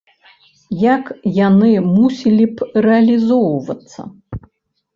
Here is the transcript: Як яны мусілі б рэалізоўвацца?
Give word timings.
Як 0.83 1.11
яны 1.47 1.69
мусілі 1.97 2.45
б 2.55 2.89
рэалізоўвацца? 2.89 4.01